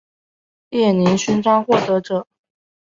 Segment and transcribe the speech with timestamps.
[0.69, 2.25] 列宁勋章获得者。